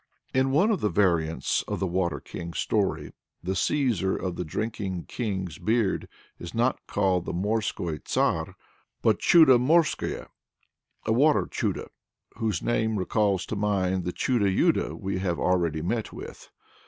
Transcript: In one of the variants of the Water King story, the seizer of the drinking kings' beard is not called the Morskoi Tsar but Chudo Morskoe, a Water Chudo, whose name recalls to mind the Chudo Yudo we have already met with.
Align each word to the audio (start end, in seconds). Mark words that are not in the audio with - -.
In 0.33 0.49
one 0.49 0.71
of 0.71 0.81
the 0.81 0.89
variants 0.89 1.61
of 1.67 1.79
the 1.79 1.85
Water 1.85 2.19
King 2.19 2.53
story, 2.53 3.13
the 3.43 3.53
seizer 3.53 4.17
of 4.17 4.35
the 4.35 4.43
drinking 4.43 5.05
kings' 5.05 5.59
beard 5.59 6.09
is 6.39 6.55
not 6.55 6.79
called 6.87 7.25
the 7.25 7.33
Morskoi 7.33 7.99
Tsar 8.07 8.55
but 9.03 9.19
Chudo 9.21 9.59
Morskoe, 9.59 10.27
a 11.05 11.11
Water 11.13 11.45
Chudo, 11.45 11.91
whose 12.37 12.63
name 12.63 12.97
recalls 12.97 13.45
to 13.45 13.55
mind 13.55 14.03
the 14.03 14.11
Chudo 14.11 14.47
Yudo 14.47 14.95
we 14.95 15.19
have 15.19 15.37
already 15.37 15.83
met 15.83 16.11
with. 16.11 16.49